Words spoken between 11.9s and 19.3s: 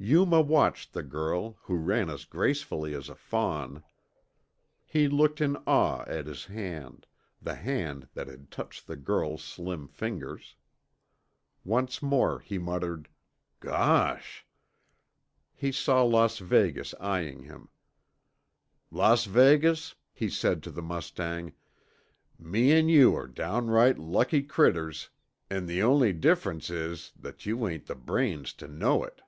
more he muttered, "Gosh." He saw Las Vegas eyeing him. "Las